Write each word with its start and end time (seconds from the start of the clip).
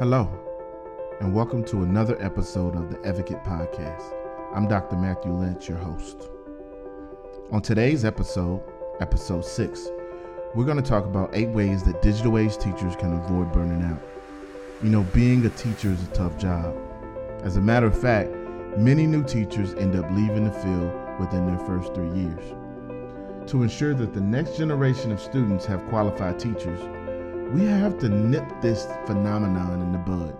Hello, 0.00 0.28
and 1.20 1.32
welcome 1.32 1.62
to 1.66 1.84
another 1.84 2.20
episode 2.20 2.74
of 2.74 2.90
the 2.90 2.96
Edvocate 3.08 3.44
Podcast. 3.44 4.02
I'm 4.52 4.66
Dr. 4.66 4.96
Matthew 4.96 5.30
Lynch, 5.30 5.68
your 5.68 5.78
host. 5.78 6.30
On 7.52 7.62
today's 7.62 8.04
episode, 8.04 8.60
episode 8.98 9.44
six, 9.44 9.86
we're 10.52 10.64
going 10.64 10.82
to 10.82 10.90
talk 10.90 11.04
about 11.04 11.30
eight 11.32 11.50
ways 11.50 11.84
that 11.84 12.02
digital 12.02 12.38
age 12.38 12.58
teachers 12.58 12.96
can 12.96 13.12
avoid 13.12 13.52
burning 13.52 13.84
out. 13.84 14.02
You 14.82 14.90
know, 14.90 15.04
being 15.14 15.46
a 15.46 15.50
teacher 15.50 15.92
is 15.92 16.02
a 16.02 16.08
tough 16.08 16.36
job. 16.38 16.76
As 17.44 17.56
a 17.56 17.60
matter 17.60 17.86
of 17.86 17.96
fact, 17.96 18.30
many 18.76 19.06
new 19.06 19.22
teachers 19.22 19.74
end 19.74 19.94
up 19.94 20.10
leaving 20.10 20.46
the 20.46 20.50
field 20.50 20.92
within 21.20 21.46
their 21.46 21.64
first 21.68 21.94
three 21.94 22.10
years. 22.10 22.42
To 23.48 23.62
ensure 23.62 23.94
that 23.94 24.12
the 24.12 24.20
next 24.20 24.56
generation 24.56 25.12
of 25.12 25.20
students 25.20 25.64
have 25.66 25.86
qualified 25.86 26.40
teachers, 26.40 26.80
we 27.52 27.64
have 27.64 27.98
to 28.00 28.08
nip 28.08 28.44
this 28.60 28.86
phenomenon 29.06 29.80
in 29.80 29.92
the 29.92 29.98
bud. 29.98 30.36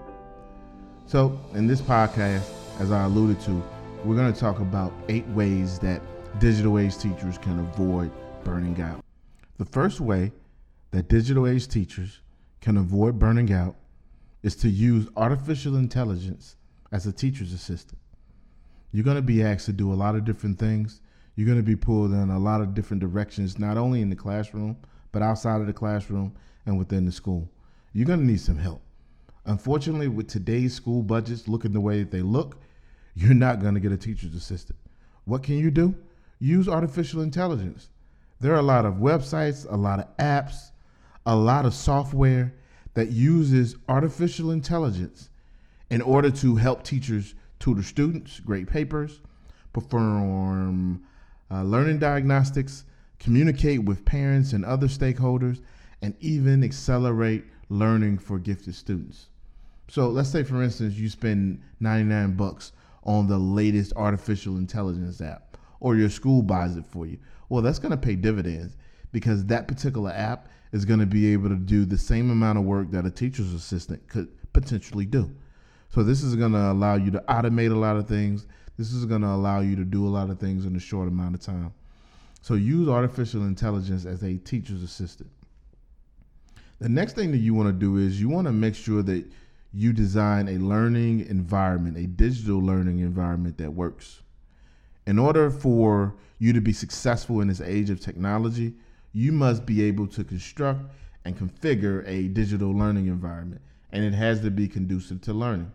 So, 1.07 1.39
in 1.53 1.67
this 1.67 1.81
podcast, 1.81 2.51
as 2.81 2.91
I 2.91 3.05
alluded 3.05 3.41
to, 3.43 3.63
we're 4.05 4.17
going 4.17 4.33
to 4.33 4.39
talk 4.39 4.61
about 4.61 4.93
eight 5.09 5.27
ways 5.29 5.79
that 5.81 6.01
digital 6.41 6.79
age 6.79 6.97
teachers 6.99 7.39
can 7.39 7.59
avoid 7.61 8.11
burning 8.43 8.81
out. 8.81 9.05
The 9.59 9.65
first 9.65 10.01
way 10.01 10.33
that 10.91 11.09
digital 11.09 11.47
age 11.47 11.69
teachers 11.69 12.21
can 12.61 12.77
avoid 12.77 13.19
burning 13.19 13.53
out 13.53 13.77
is 14.43 14.57
to 14.57 14.69
use 14.69 15.09
artificial 15.17 15.77
intelligence 15.77 16.57
as 16.91 17.07
a 17.07 17.13
teacher's 17.13 17.53
assistant. 17.53 17.99
You're 18.93 19.05
going 19.05 19.17
to 19.17 19.23
be 19.23 19.43
asked 19.43 19.67
to 19.67 19.73
do 19.73 19.93
a 19.93 19.95
lot 19.95 20.15
of 20.15 20.25
different 20.25 20.59
things. 20.59 21.01
You're 21.37 21.47
going 21.47 21.59
to 21.59 21.65
be 21.65 21.77
pulled 21.77 22.13
in 22.13 22.31
a 22.31 22.39
lot 22.39 22.61
of 22.61 22.75
different 22.75 23.01
directions, 23.01 23.59
not 23.59 23.77
only 23.77 24.01
in 24.01 24.11
the 24.11 24.17
classroom, 24.17 24.77
but 25.15 25.23
outside 25.23 25.61
of 25.61 25.69
the 25.69 25.73
classroom 25.73 26.35
and 26.67 26.77
within 26.77 27.07
the 27.07 27.13
school. 27.13 27.49
You're 27.93 28.05
going 28.05 28.19
to 28.19 28.27
need 28.27 28.41
some 28.41 28.59
help. 28.59 28.83
Unfortunately, 29.47 30.09
with 30.09 30.27
today's 30.27 30.75
school 30.75 31.03
budgets 31.03 31.47
looking 31.47 31.73
the 31.73 31.81
way 31.81 32.01
that 32.01 32.11
they 32.11 32.21
look, 32.21 32.59
you're 33.15 33.33
not 33.33 33.61
going 33.61 33.75
to 33.75 33.81
get 33.81 33.93
a 33.93 33.97
teacher's 33.97 34.35
assistant. 34.35 34.77
What 35.25 35.45
can 35.45 35.57
you 35.57 35.71
do? 35.71 35.95
Use 36.41 36.69
artificial 36.69 37.23
intelligence. 37.23 37.91
There 38.41 38.53
are 38.53 38.59
a 38.59 38.63
lot 38.63 38.85
of 38.85 38.95
websites, 38.95 39.71
a 39.71 39.77
lot 39.77 40.01
of 40.01 40.17
apps, 40.17 40.73
a 41.25 41.37
lot 41.37 41.65
of 41.65 41.73
software 41.73 42.53
that 42.95 43.11
uses 43.11 43.77
artificial 43.89 44.51
intelligence 44.51 45.31
in 45.91 46.03
order 46.03 46.31
to 46.33 46.57
help 46.57 46.83
teachers 46.83 47.37
tutor 47.61 47.85
students, 47.85 48.41
grade 48.41 48.67
papers, 48.67 49.21
perform 49.73 51.05
uh, 51.53 51.63
learning 51.63 52.01
diagnostics, 52.01 52.85
communicate 53.25 53.83
with 53.83 54.05
parents 54.05 54.53
and 54.53 54.67
other 54.67 54.87
stakeholders, 54.87 55.63
and 56.03 56.15
even 56.21 56.63
accelerate 56.63 57.43
learning 57.71 58.19
for 58.19 58.39
gifted 58.39 58.75
students. 58.75 59.29
So 59.89 60.09
let's 60.09 60.29
say, 60.29 60.43
for 60.43 60.63
instance, 60.63 60.95
you 60.95 61.09
spend 61.09 61.63
99 61.81 62.37
bucks 62.37 62.73
on 63.03 63.27
the 63.27 63.39
latest 63.39 63.95
artificial 63.97 64.59
intelligence 64.59 65.23
app, 65.23 65.57
or 65.81 65.97
your 65.97 66.11
school 66.11 66.43
buys 66.43 66.77
it 66.77 66.85
for 66.87 67.07
you. 67.07 67.19
Well, 67.49 67.63
that's 67.63 67.79
going 67.79 67.93
to 67.93 67.97
pay 67.97 68.15
dividends 68.15 68.77
because 69.11 69.47
that 69.47 69.69
particular 69.69 70.11
app 70.11 70.49
is 70.73 70.85
going 70.85 71.01
to 71.01 71.07
be 71.07 71.33
able 71.33 71.49
to 71.49 71.57
do 71.57 71.87
the 71.87 71.97
same 71.97 72.31
amount 72.31 72.59
of 72.59 72.65
work 72.65 72.91
that 72.91 73.07
a 73.07 73.11
teacher's 73.11 73.55
assistant 73.55 74.07
could 74.07 74.29
potentially 74.53 75.07
do. 75.07 75.35
So 75.89 76.03
this 76.03 76.23
is 76.23 76.37
going 76.37 76.53
to 76.53 76.73
allow 76.73 76.97
you 76.97 77.11
to 77.13 77.25
automate 77.29 77.71
a 77.71 77.79
lot 77.79 77.97
of 77.97 78.07
things. 78.07 78.47
This 78.77 78.93
is 78.93 79.07
going 79.07 79.23
to 79.23 79.29
allow 79.29 79.61
you 79.61 79.77
to 79.77 79.85
do 79.85 80.07
a 80.07 80.11
lot 80.11 80.29
of 80.29 80.39
things 80.39 80.67
in 80.67 80.77
a 80.77 80.81
short 80.81 81.09
amount 81.09 81.37
of 81.37 81.41
time. 81.41 81.73
So 82.45 82.53
use 82.53 82.91
artificial 82.91 83.45
intelligence 83.45 84.05
as 84.05 84.23
a 84.23 84.37
teacher's 84.37 84.83
assistant. 84.83 85.31
The 86.79 86.91
next 86.91 87.15
thing 87.15 87.31
that 87.31 87.39
you 87.39 87.55
want 87.55 87.71
to 87.71 87.73
do 87.73 87.97
is 87.97 88.21
you 88.21 88.29
want 88.29 88.47
to 88.47 88.53
make 88.53 88.75
sure 88.75 89.03
that 89.03 89.25
you 89.73 89.95
design 89.95 90.49
a 90.49 90.59
learning 90.59 91.21
environment, 91.21 91.97
a 91.97 92.07
digital 92.07 92.59
learning 92.59 92.99
environment 92.99 93.57
that 93.57 93.73
works. 93.73 94.21
In 95.07 95.19
order 95.19 95.51
for 95.51 96.17
you 96.39 96.53
to 96.53 96.61
be 96.61 96.75
successful 96.75 97.41
in 97.41 97.49
this 97.49 97.63
age 97.63 97.89
of 97.89 97.99
technology, 97.99 98.75
you 99.15 99.33
must 99.33 99.65
be 99.65 99.83
able 99.83 100.07
to 100.09 100.23
construct 100.23 100.83
and 101.25 101.39
configure 101.39 102.07
a 102.07 102.29
digital 102.29 102.73
learning 102.73 103.07
environment, 103.07 103.63
and 103.91 104.05
it 104.05 104.13
has 104.13 104.43
to 104.43 104.51
be 104.51 104.69
conducive 104.69 105.23
to 105.23 105.33
learning. 105.33 105.73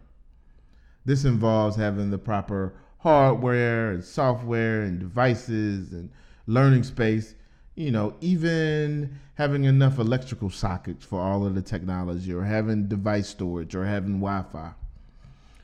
This 1.03 1.25
involves 1.25 1.77
having 1.77 2.11
the 2.11 2.19
proper 2.19 2.75
hardware 2.99 3.89
and 3.89 4.03
software 4.03 4.83
and 4.83 4.99
devices 4.99 5.93
and 5.93 6.11
learning 6.49 6.83
space 6.83 7.35
you 7.79 7.91
know, 7.91 8.13
even 8.19 9.17
having 9.35 9.63
enough 9.63 9.99
electrical 9.99 10.49
sockets 10.49 11.05
for 11.05 11.21
all 11.21 11.45
of 11.45 11.55
the 11.55 11.61
technology 11.61 12.33
or 12.33 12.43
having 12.43 12.89
device 12.89 13.29
storage 13.29 13.73
or 13.73 13.85
having 13.85 14.19
Wi-Fi. 14.19 14.73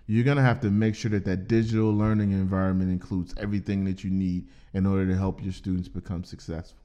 You're 0.07 0.23
going 0.23 0.37
to 0.37 0.43
have 0.43 0.61
to 0.61 0.69
make 0.69 0.95
sure 0.95 1.11
that 1.11 1.25
that 1.25 1.49
digital 1.49 1.93
learning 1.93 2.31
environment 2.31 2.89
includes 2.89 3.33
everything 3.35 3.83
that 3.83 4.05
you 4.05 4.11
need 4.11 4.47
in 4.73 4.85
order 4.85 5.05
to 5.07 5.17
help 5.17 5.43
your 5.43 5.51
students 5.51 5.89
become 5.89 6.23
successful. 6.23 6.79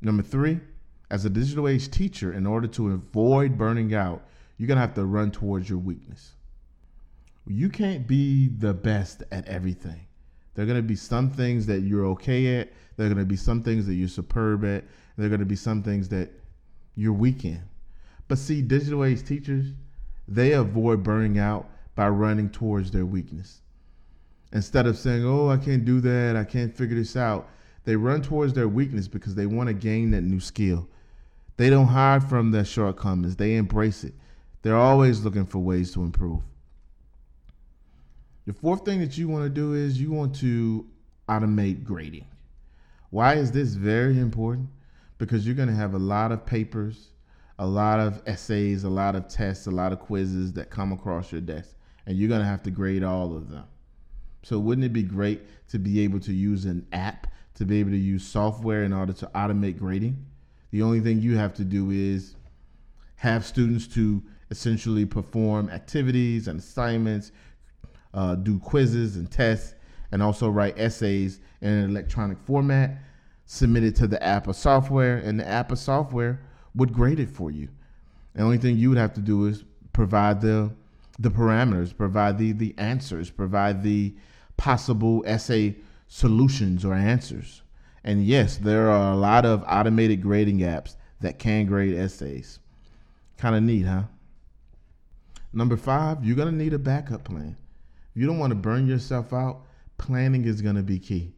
Number 0.00 0.22
three, 0.22 0.60
as 1.10 1.26
a 1.26 1.30
digital 1.30 1.68
age 1.68 1.90
teacher, 1.90 2.32
in 2.32 2.46
order 2.46 2.68
to 2.68 2.92
avoid 2.92 3.58
burning 3.58 3.94
out, 3.94 4.22
you're 4.56 4.66
going 4.66 4.76
to 4.76 4.80
have 4.80 4.94
to 4.94 5.04
run 5.04 5.30
towards 5.30 5.68
your 5.68 5.78
weakness. 5.78 6.32
You 7.46 7.68
can't 7.68 8.06
be 8.06 8.48
the 8.48 8.72
best 8.72 9.24
at 9.30 9.46
everything. 9.46 10.06
There 10.56 10.62
are 10.62 10.66
going 10.66 10.78
to 10.78 10.82
be 10.82 10.96
some 10.96 11.30
things 11.30 11.66
that 11.66 11.80
you're 11.80 12.06
okay 12.06 12.60
at. 12.60 12.72
There 12.96 13.06
are 13.06 13.10
going 13.10 13.18
to 13.18 13.26
be 13.26 13.36
some 13.36 13.62
things 13.62 13.86
that 13.86 13.94
you're 13.94 14.08
superb 14.08 14.64
at. 14.64 14.84
There 15.16 15.26
are 15.26 15.28
going 15.28 15.40
to 15.40 15.44
be 15.46 15.54
some 15.54 15.82
things 15.82 16.08
that 16.08 16.30
you're 16.94 17.12
weak 17.12 17.44
in. 17.44 17.62
But 18.26 18.38
see, 18.38 18.62
digital 18.62 19.04
age 19.04 19.22
teachers, 19.22 19.66
they 20.26 20.52
avoid 20.52 21.02
burning 21.02 21.38
out 21.38 21.68
by 21.94 22.08
running 22.08 22.48
towards 22.48 22.90
their 22.90 23.04
weakness. 23.04 23.60
Instead 24.52 24.86
of 24.86 24.96
saying, 24.96 25.26
oh, 25.26 25.50
I 25.50 25.58
can't 25.58 25.84
do 25.84 26.00
that, 26.00 26.36
I 26.36 26.44
can't 26.44 26.74
figure 26.74 26.96
this 26.96 27.16
out, 27.16 27.50
they 27.84 27.94
run 27.94 28.22
towards 28.22 28.54
their 28.54 28.68
weakness 28.68 29.08
because 29.08 29.34
they 29.34 29.46
want 29.46 29.68
to 29.68 29.74
gain 29.74 30.10
that 30.12 30.22
new 30.22 30.40
skill. 30.40 30.88
They 31.58 31.68
don't 31.68 31.88
hide 31.88 32.26
from 32.28 32.50
their 32.50 32.64
shortcomings, 32.64 33.36
they 33.36 33.56
embrace 33.56 34.04
it. 34.04 34.14
They're 34.62 34.76
always 34.76 35.22
looking 35.22 35.44
for 35.44 35.58
ways 35.58 35.92
to 35.92 36.02
improve. 36.02 36.40
The 38.46 38.52
fourth 38.52 38.84
thing 38.84 39.00
that 39.00 39.18
you 39.18 39.28
want 39.28 39.44
to 39.44 39.50
do 39.50 39.74
is 39.74 40.00
you 40.00 40.12
want 40.12 40.36
to 40.36 40.86
automate 41.28 41.82
grading. 41.82 42.26
Why 43.10 43.34
is 43.34 43.50
this 43.50 43.74
very 43.74 44.20
important? 44.20 44.68
Because 45.18 45.44
you're 45.44 45.56
going 45.56 45.68
to 45.68 45.74
have 45.74 45.94
a 45.94 45.98
lot 45.98 46.30
of 46.30 46.46
papers, 46.46 47.08
a 47.58 47.66
lot 47.66 47.98
of 47.98 48.22
essays, 48.24 48.84
a 48.84 48.88
lot 48.88 49.16
of 49.16 49.26
tests, 49.26 49.66
a 49.66 49.70
lot 49.72 49.92
of 49.92 49.98
quizzes 49.98 50.52
that 50.52 50.70
come 50.70 50.92
across 50.92 51.32
your 51.32 51.40
desk, 51.40 51.74
and 52.06 52.16
you're 52.16 52.28
going 52.28 52.40
to 52.40 52.46
have 52.46 52.62
to 52.62 52.70
grade 52.70 53.02
all 53.02 53.36
of 53.36 53.50
them. 53.50 53.64
So, 54.44 54.60
wouldn't 54.60 54.84
it 54.84 54.92
be 54.92 55.02
great 55.02 55.42
to 55.70 55.78
be 55.80 56.00
able 56.00 56.20
to 56.20 56.32
use 56.32 56.66
an 56.66 56.86
app 56.92 57.26
to 57.54 57.64
be 57.64 57.80
able 57.80 57.90
to 57.90 57.96
use 57.96 58.24
software 58.24 58.84
in 58.84 58.92
order 58.92 59.12
to 59.14 59.26
automate 59.34 59.76
grading? 59.76 60.24
The 60.70 60.82
only 60.82 61.00
thing 61.00 61.20
you 61.20 61.36
have 61.36 61.54
to 61.54 61.64
do 61.64 61.90
is 61.90 62.36
have 63.16 63.44
students 63.44 63.88
to 63.88 64.22
essentially 64.50 65.04
perform 65.04 65.68
activities 65.70 66.46
and 66.46 66.60
assignments, 66.60 67.32
uh, 68.16 68.34
do 68.34 68.58
quizzes 68.58 69.16
and 69.16 69.30
tests, 69.30 69.74
and 70.10 70.22
also 70.22 70.48
write 70.48 70.78
essays 70.78 71.40
in 71.60 71.68
an 71.68 71.90
electronic 71.90 72.38
format, 72.38 72.98
submit 73.44 73.84
it 73.84 73.94
to 73.96 74.06
the 74.06 74.20
app 74.22 74.48
of 74.48 74.56
software, 74.56 75.18
and 75.18 75.38
the 75.38 75.46
app 75.46 75.70
of 75.70 75.78
software 75.78 76.40
would 76.74 76.92
grade 76.92 77.20
it 77.20 77.28
for 77.28 77.50
you. 77.50 77.68
The 78.34 78.42
only 78.42 78.58
thing 78.58 78.78
you 78.78 78.88
would 78.88 78.98
have 78.98 79.12
to 79.14 79.20
do 79.20 79.46
is 79.46 79.64
provide 79.92 80.40
the 80.40 80.72
the 81.18 81.30
parameters, 81.30 81.96
provide 81.96 82.38
the 82.38 82.52
the 82.52 82.74
answers, 82.78 83.30
provide 83.30 83.82
the 83.82 84.14
possible 84.56 85.22
essay 85.26 85.76
solutions 86.08 86.84
or 86.84 86.94
answers. 86.94 87.62
And 88.02 88.24
yes, 88.24 88.56
there 88.56 88.90
are 88.90 89.12
a 89.12 89.16
lot 89.16 89.44
of 89.44 89.62
automated 89.66 90.22
grading 90.22 90.60
apps 90.60 90.96
that 91.20 91.38
can 91.38 91.66
grade 91.66 91.94
essays. 91.94 92.60
Kind 93.36 93.56
of 93.56 93.62
neat, 93.62 93.82
huh? 93.82 94.04
Number 95.52 95.76
five, 95.76 96.24
you're 96.24 96.36
gonna 96.36 96.52
need 96.52 96.72
a 96.72 96.78
backup 96.78 97.24
plan 97.24 97.56
you 98.16 98.26
don't 98.26 98.38
want 98.38 98.50
to 98.50 98.56
burn 98.56 98.86
yourself 98.86 99.32
out, 99.32 99.66
planning 99.98 100.44
is 100.46 100.62
going 100.62 100.76
to 100.76 100.82
be 100.82 100.98
key. 100.98 101.34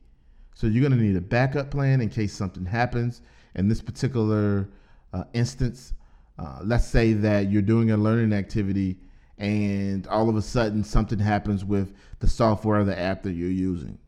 So 0.54 0.66
you're 0.66 0.80
going 0.80 0.98
to 0.98 1.04
need 1.04 1.16
a 1.16 1.20
backup 1.20 1.70
plan 1.70 2.00
in 2.00 2.08
case 2.08 2.32
something 2.32 2.64
happens. 2.64 3.20
In 3.54 3.68
this 3.68 3.82
particular 3.82 4.68
uh, 5.12 5.24
instance, 5.32 5.92
uh, 6.38 6.60
let's 6.62 6.86
say 6.86 7.12
that 7.14 7.50
you're 7.50 7.62
doing 7.62 7.90
a 7.90 7.96
learning 7.96 8.32
activity 8.32 8.96
and 9.38 10.06
all 10.06 10.28
of 10.28 10.36
a 10.36 10.42
sudden 10.42 10.84
something 10.84 11.18
happens 11.18 11.64
with 11.64 11.94
the 12.20 12.28
software 12.28 12.80
or 12.80 12.84
the 12.84 12.98
app 12.98 13.22
that 13.24 13.32
you're 13.32 13.50
using. 13.50 13.98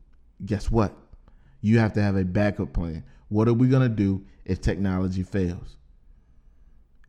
Guess 0.45 0.71
what? 0.71 0.93
You 1.61 1.79
have 1.79 1.93
to 1.93 2.01
have 2.01 2.15
a 2.15 2.23
backup 2.23 2.73
plan. 2.73 3.03
What 3.29 3.47
are 3.47 3.53
we 3.53 3.67
going 3.67 3.83
to 3.83 3.89
do 3.89 4.25
if 4.45 4.61
technology 4.61 5.23
fails? 5.23 5.75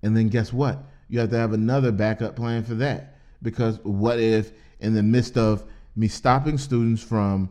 And 0.02 0.16
then 0.16 0.28
guess 0.28 0.52
what? 0.52 0.84
You 1.08 1.20
have 1.20 1.30
to 1.30 1.38
have 1.38 1.52
another 1.52 1.92
backup 1.92 2.36
plan 2.36 2.64
for 2.64 2.74
that. 2.74 3.11
Because 3.42 3.78
what 3.82 4.18
if 4.18 4.52
in 4.80 4.94
the 4.94 5.02
midst 5.02 5.36
of 5.36 5.64
me 5.96 6.08
stopping 6.08 6.58
students 6.58 7.02
from 7.02 7.50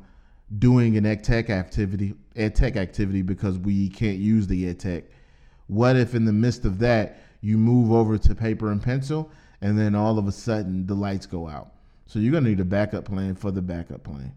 doing 0.57 0.97
an 0.97 1.05
ed 1.05 1.23
tech 1.23 1.49
activity, 1.49 2.13
ed 2.35 2.55
tech 2.55 2.75
activity 2.75 3.21
because 3.21 3.57
we 3.57 3.89
can't 3.89 4.17
use 4.17 4.47
the 4.47 4.67
ed 4.67 4.79
tech. 4.79 5.03
What 5.67 5.95
if 5.95 6.15
in 6.15 6.25
the 6.25 6.33
midst 6.33 6.65
of 6.65 6.79
that 6.79 7.21
you 7.41 7.57
move 7.57 7.91
over 7.91 8.17
to 8.17 8.35
paper 8.35 8.71
and 8.71 8.81
pencil, 8.81 9.31
and 9.61 9.77
then 9.77 9.95
all 9.95 10.17
of 10.17 10.27
a 10.27 10.31
sudden 10.31 10.85
the 10.85 10.93
lights 10.93 11.25
go 11.25 11.47
out. 11.47 11.73
So 12.07 12.19
you're 12.19 12.33
gonna 12.33 12.49
need 12.49 12.59
a 12.59 12.65
backup 12.65 13.05
plan 13.05 13.35
for 13.35 13.51
the 13.51 13.61
backup 13.61 14.03
plan. 14.03 14.33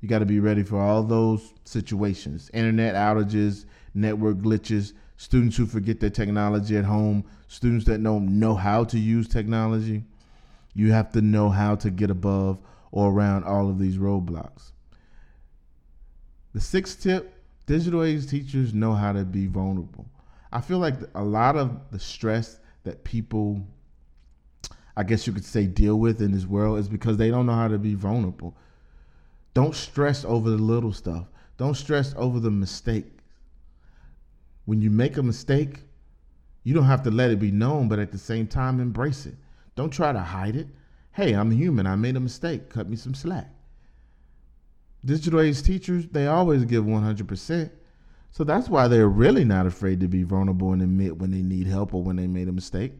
You 0.00 0.08
got 0.08 0.18
to 0.18 0.26
be 0.26 0.40
ready 0.40 0.62
for 0.62 0.80
all 0.80 1.02
those 1.02 1.54
situations 1.64 2.50
internet 2.52 2.94
outages, 2.94 3.64
network 3.94 4.36
glitches, 4.36 4.92
students 5.16 5.56
who 5.56 5.66
forget 5.66 6.00
their 6.00 6.10
technology 6.10 6.76
at 6.76 6.84
home, 6.84 7.24
students 7.48 7.86
that 7.86 8.02
don't 8.02 8.38
know 8.38 8.54
how 8.54 8.84
to 8.84 8.98
use 8.98 9.26
technology. 9.26 10.04
You 10.76 10.92
have 10.92 11.10
to 11.12 11.22
know 11.22 11.48
how 11.48 11.74
to 11.76 11.90
get 11.90 12.10
above 12.10 12.58
or 12.92 13.10
around 13.10 13.44
all 13.44 13.70
of 13.70 13.78
these 13.78 13.96
roadblocks. 13.96 14.72
The 16.52 16.60
sixth 16.60 17.02
tip 17.02 17.32
digital 17.64 18.02
age 18.02 18.28
teachers 18.28 18.74
know 18.74 18.92
how 18.92 19.14
to 19.14 19.24
be 19.24 19.46
vulnerable. 19.46 20.04
I 20.52 20.60
feel 20.60 20.76
like 20.76 20.96
a 21.14 21.24
lot 21.24 21.56
of 21.56 21.80
the 21.92 21.98
stress 21.98 22.58
that 22.84 23.04
people, 23.04 23.66
I 24.94 25.02
guess 25.02 25.26
you 25.26 25.32
could 25.32 25.46
say, 25.46 25.64
deal 25.64 25.98
with 25.98 26.20
in 26.20 26.30
this 26.30 26.44
world 26.44 26.78
is 26.78 26.90
because 26.90 27.16
they 27.16 27.30
don't 27.30 27.46
know 27.46 27.54
how 27.54 27.68
to 27.68 27.78
be 27.78 27.94
vulnerable. 27.94 28.54
Don't 29.54 29.74
stress 29.74 30.26
over 30.26 30.50
the 30.50 30.58
little 30.58 30.92
stuff. 30.92 31.24
Don't 31.56 31.74
stress 31.74 32.14
over 32.18 32.38
the 32.38 32.50
mistake. 32.50 33.06
When 34.66 34.82
you 34.82 34.90
make 34.90 35.16
a 35.16 35.22
mistake, 35.22 35.84
you 36.64 36.74
don't 36.74 36.84
have 36.84 37.02
to 37.04 37.10
let 37.10 37.30
it 37.30 37.40
be 37.40 37.50
known, 37.50 37.88
but 37.88 37.98
at 37.98 38.12
the 38.12 38.18
same 38.18 38.46
time, 38.46 38.78
embrace 38.78 39.24
it. 39.24 39.36
Don't 39.76 39.90
try 39.90 40.12
to 40.12 40.20
hide 40.20 40.56
it. 40.56 40.68
Hey, 41.12 41.34
I'm 41.34 41.50
human. 41.50 41.86
I 41.86 41.96
made 41.96 42.16
a 42.16 42.20
mistake. 42.20 42.70
Cut 42.70 42.88
me 42.88 42.96
some 42.96 43.14
slack. 43.14 43.50
Digital 45.04 45.40
age 45.40 45.62
teachers, 45.62 46.08
they 46.08 46.26
always 46.26 46.64
give 46.64 46.84
100%. 46.84 47.70
So 48.32 48.44
that's 48.44 48.68
why 48.68 48.88
they're 48.88 49.08
really 49.08 49.44
not 49.44 49.66
afraid 49.66 50.00
to 50.00 50.08
be 50.08 50.24
vulnerable 50.24 50.72
and 50.72 50.82
admit 50.82 51.16
when 51.16 51.30
they 51.30 51.42
need 51.42 51.66
help 51.66 51.94
or 51.94 52.02
when 52.02 52.16
they 52.16 52.26
made 52.26 52.48
a 52.48 52.52
mistake. 52.52 52.92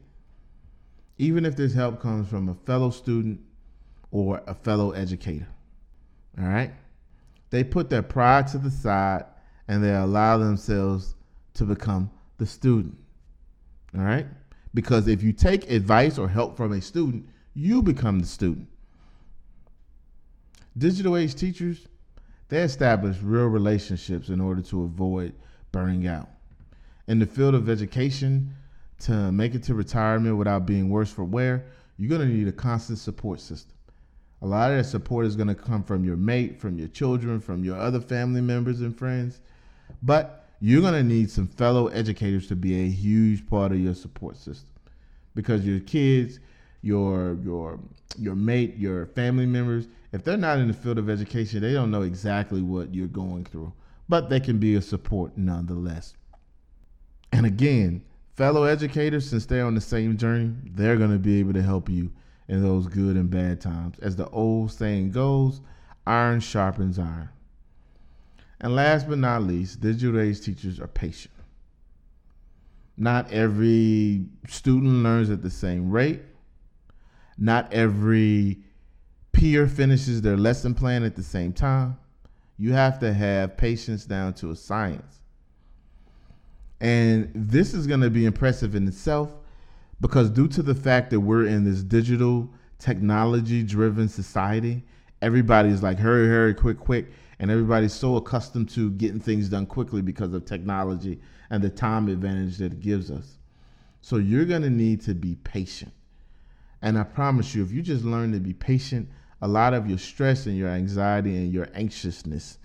Even 1.18 1.44
if 1.44 1.56
this 1.56 1.74
help 1.74 2.00
comes 2.00 2.28
from 2.28 2.48
a 2.48 2.54
fellow 2.54 2.90
student 2.90 3.40
or 4.10 4.42
a 4.46 4.54
fellow 4.54 4.92
educator. 4.92 5.48
All 6.38 6.46
right? 6.46 6.72
They 7.50 7.64
put 7.64 7.90
their 7.90 8.02
pride 8.02 8.46
to 8.48 8.58
the 8.58 8.70
side 8.70 9.24
and 9.66 9.82
they 9.82 9.94
allow 9.94 10.38
themselves 10.38 11.14
to 11.54 11.64
become 11.64 12.10
the 12.38 12.46
student. 12.46 12.96
All 13.96 14.04
right? 14.04 14.26
Because 14.76 15.08
if 15.08 15.22
you 15.22 15.32
take 15.32 15.70
advice 15.70 16.18
or 16.18 16.28
help 16.28 16.54
from 16.54 16.72
a 16.72 16.82
student, 16.82 17.26
you 17.54 17.82
become 17.82 18.18
the 18.18 18.26
student. 18.26 18.68
Digital 20.76 21.16
age 21.16 21.34
teachers, 21.34 21.86
they 22.50 22.60
establish 22.60 23.16
real 23.22 23.46
relationships 23.46 24.28
in 24.28 24.38
order 24.38 24.60
to 24.60 24.82
avoid 24.82 25.32
burning 25.72 26.06
out. 26.06 26.28
In 27.08 27.18
the 27.18 27.24
field 27.24 27.54
of 27.54 27.70
education, 27.70 28.54
to 28.98 29.32
make 29.32 29.54
it 29.54 29.62
to 29.62 29.74
retirement 29.74 30.36
without 30.36 30.66
being 30.66 30.90
worse 30.90 31.10
for 31.10 31.24
wear, 31.24 31.64
you're 31.96 32.10
going 32.10 32.28
to 32.28 32.34
need 32.34 32.46
a 32.46 32.52
constant 32.52 32.98
support 32.98 33.40
system. 33.40 33.72
A 34.42 34.46
lot 34.46 34.70
of 34.70 34.76
that 34.76 34.84
support 34.84 35.24
is 35.24 35.36
going 35.36 35.48
to 35.48 35.54
come 35.54 35.84
from 35.84 36.04
your 36.04 36.18
mate, 36.18 36.60
from 36.60 36.78
your 36.78 36.88
children, 36.88 37.40
from 37.40 37.64
your 37.64 37.78
other 37.78 37.98
family 37.98 38.42
members 38.42 38.82
and 38.82 38.94
friends. 38.94 39.40
But 40.02 40.45
you're 40.60 40.80
going 40.80 40.94
to 40.94 41.02
need 41.02 41.30
some 41.30 41.46
fellow 41.46 41.88
educators 41.88 42.46
to 42.48 42.56
be 42.56 42.80
a 42.80 42.88
huge 42.88 43.46
part 43.46 43.72
of 43.72 43.78
your 43.78 43.94
support 43.94 44.36
system 44.36 44.70
because 45.34 45.66
your 45.66 45.80
kids, 45.80 46.40
your 46.82 47.36
your 47.42 47.78
your 48.18 48.34
mate, 48.34 48.76
your 48.76 49.06
family 49.06 49.46
members, 49.46 49.86
if 50.12 50.24
they're 50.24 50.36
not 50.36 50.58
in 50.58 50.68
the 50.68 50.74
field 50.74 50.98
of 50.98 51.10
education, 51.10 51.60
they 51.60 51.72
don't 51.72 51.90
know 51.90 52.02
exactly 52.02 52.62
what 52.62 52.94
you're 52.94 53.06
going 53.06 53.44
through, 53.44 53.72
but 54.08 54.30
they 54.30 54.40
can 54.40 54.58
be 54.58 54.74
a 54.74 54.82
support 54.82 55.36
nonetheless. 55.36 56.14
And 57.32 57.44
again, 57.44 58.02
fellow 58.34 58.64
educators, 58.64 59.28
since 59.28 59.46
they're 59.46 59.66
on 59.66 59.74
the 59.74 59.80
same 59.80 60.16
journey, 60.16 60.54
they're 60.64 60.96
going 60.96 61.12
to 61.12 61.18
be 61.18 61.38
able 61.40 61.52
to 61.52 61.62
help 61.62 61.88
you 61.88 62.10
in 62.48 62.62
those 62.62 62.86
good 62.86 63.16
and 63.16 63.28
bad 63.28 63.60
times. 63.60 63.98
As 63.98 64.16
the 64.16 64.28
old 64.30 64.72
saying 64.72 65.10
goes, 65.10 65.60
iron 66.06 66.40
sharpens 66.40 66.98
iron. 66.98 67.28
And 68.60 68.74
last 68.74 69.08
but 69.08 69.18
not 69.18 69.42
least, 69.42 69.80
digital 69.80 70.20
age 70.20 70.40
teachers 70.40 70.80
are 70.80 70.86
patient. 70.86 71.34
Not 72.96 73.30
every 73.30 74.26
student 74.48 75.02
learns 75.02 75.28
at 75.28 75.42
the 75.42 75.50
same 75.50 75.90
rate. 75.90 76.22
Not 77.36 77.70
every 77.72 78.62
peer 79.32 79.68
finishes 79.68 80.22
their 80.22 80.38
lesson 80.38 80.74
plan 80.74 81.04
at 81.04 81.14
the 81.14 81.22
same 81.22 81.52
time. 81.52 81.98
You 82.56 82.72
have 82.72 82.98
to 83.00 83.12
have 83.12 83.58
patience 83.58 84.06
down 84.06 84.32
to 84.34 84.50
a 84.50 84.56
science. 84.56 85.20
And 86.80 87.30
this 87.34 87.74
is 87.74 87.86
going 87.86 88.00
to 88.00 88.10
be 88.10 88.24
impressive 88.24 88.74
in 88.74 88.88
itself 88.88 89.34
because 90.00 90.30
due 90.30 90.48
to 90.48 90.62
the 90.62 90.74
fact 90.74 91.10
that 91.10 91.20
we're 91.20 91.46
in 91.46 91.64
this 91.64 91.82
digital 91.82 92.50
technology 92.78 93.62
driven 93.62 94.08
society 94.08 94.84
everybody's 95.26 95.82
like 95.82 95.98
hurry 95.98 96.28
hurry 96.28 96.54
quick 96.54 96.78
quick. 96.78 97.10
And 97.38 97.50
everybody's 97.50 97.92
so 97.92 98.16
accustomed 98.16 98.70
to 98.70 98.90
getting 98.92 99.20
things 99.20 99.50
done 99.50 99.66
quickly 99.66 100.00
because 100.00 100.32
of 100.32 100.46
technology 100.46 101.20
and 101.50 101.62
the 101.62 101.68
time 101.68 102.08
advantage 102.08 102.56
that 102.58 102.72
it 102.72 102.80
gives 102.80 103.10
us. 103.10 103.38
So 104.00 104.16
you're 104.16 104.46
going 104.46 104.62
to 104.62 104.70
need 104.70 105.02
to 105.02 105.14
be 105.14 105.34
patient. 105.34 105.92
And 106.80 106.98
i 106.98 107.02
promise 107.02 107.54
you 107.54 107.64
if 107.64 107.72
you 107.72 107.82
just 107.82 108.04
learn 108.04 108.32
to 108.32 108.38
be 108.38 108.52
patient 108.52 109.08
a 109.42 109.48
lot 109.48 109.74
of 109.74 109.88
your 109.88 109.98
stress 109.98 110.46
and 110.46 110.56
your 110.56 110.68
anxiety 110.68 111.36
and 111.36 111.52
your 111.52 111.68
anxiousness 111.74 112.58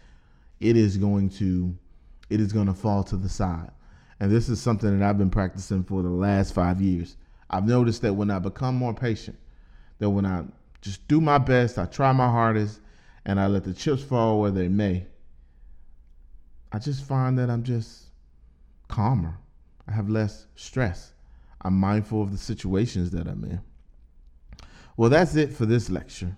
it 0.60 0.78
is 0.78 0.98
going 0.98 1.30
to 1.30 1.76
it 2.30 2.40
is 2.40 2.54
going 2.54 2.68
to 2.68 2.74
fall 2.74 3.04
to 3.04 3.18
the 3.18 3.28
side. 3.28 3.72
And 4.20 4.32
this 4.32 4.48
is 4.48 4.62
something 4.62 5.00
that 5.00 5.06
I've 5.06 5.18
been 5.18 5.32
practicing 5.32 5.84
for 5.84 6.02
the 6.02 6.10
last 6.10 6.54
five 6.54 6.80
years. 6.80 7.18
I've 7.50 7.68
noticed 7.68 8.04
that 8.04 8.14
when 8.14 8.32
I 8.32 8.40
become 8.40 8.76
more 8.76 8.94
patient, 8.94 9.38
that 10.00 10.10
when 10.10 10.26
I 10.26 10.44
just 10.82 11.08
do 11.08 11.22
my 11.22 11.38
best, 11.38 11.78
I 11.78 11.86
try 11.86 12.12
my 12.12 12.30
hardest, 12.30 12.80
and 13.26 13.40
I 13.40 13.48
let 13.48 13.64
the 13.64 13.74
chips 13.74 14.04
fall 14.04 14.40
where 14.40 14.52
they 14.52 14.68
may, 14.68 15.06
I 16.72 16.80
just 16.80 17.04
find 17.04 17.38
that 17.38 17.50
I'm 17.50 17.64
just 17.64 18.06
calmer. 18.88 19.38
I 19.88 19.92
have 19.92 20.10
less 20.10 20.48
stress. 20.56 21.14
I'm 21.62 21.76
mindful 21.76 22.22
of 22.22 22.32
the 22.32 22.38
situations 22.38 23.12
that 23.12 23.28
I'm 23.28 23.44
in. 23.44 23.62
Well, 24.98 25.10
that's 25.10 25.36
it 25.36 25.54
for 25.54 25.66
this 25.66 25.90
lecture. 25.90 26.36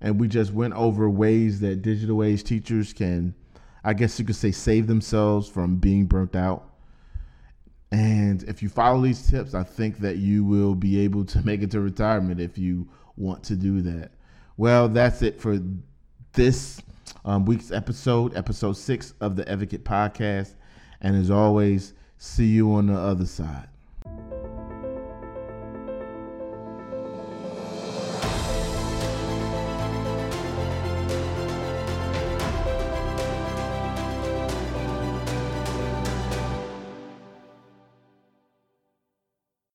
And 0.00 0.20
we 0.20 0.28
just 0.28 0.52
went 0.52 0.74
over 0.74 1.08
ways 1.08 1.60
that 1.60 1.82
digital 1.82 2.22
age 2.22 2.44
teachers 2.44 2.92
can, 2.92 3.34
I 3.82 3.94
guess 3.94 4.18
you 4.18 4.24
could 4.24 4.36
say, 4.36 4.50
save 4.50 4.86
themselves 4.86 5.48
from 5.48 5.76
being 5.76 6.06
burnt 6.06 6.36
out 6.36 6.68
and 7.90 8.42
if 8.42 8.62
you 8.62 8.68
follow 8.68 9.02
these 9.02 9.30
tips, 9.30 9.54
I 9.54 9.62
think 9.62 9.98
that 10.00 10.16
you 10.18 10.44
will 10.44 10.74
be 10.74 11.00
able 11.00 11.24
to 11.26 11.42
make 11.44 11.62
it 11.62 11.70
to 11.72 11.80
retirement 11.80 12.40
if 12.40 12.58
you 12.58 12.88
want 13.18 13.42
to 13.44 13.56
do 13.56 13.80
that. 13.82 14.12
Well, 14.56 14.88
that's 14.88 15.22
it 15.22 15.40
for 15.40 15.58
this 16.32 16.80
um, 17.24 17.44
week's 17.44 17.70
episode, 17.70 18.36
episode 18.36 18.74
six 18.74 19.14
of 19.20 19.36
the 19.36 19.44
Edvocate 19.44 19.82
Podcast. 19.82 20.54
And 21.00 21.16
as 21.16 21.30
always, 21.30 21.94
see 22.16 22.46
you 22.46 22.72
on 22.72 22.86
the 22.86 22.98
other 22.98 23.26
side. 23.26 23.68